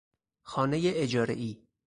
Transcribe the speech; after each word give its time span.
خانهی 0.41 0.93
اجارهای 1.03 1.61